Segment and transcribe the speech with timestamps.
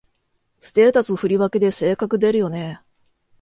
[0.57, 2.81] ステータス振り分けで性格出るよね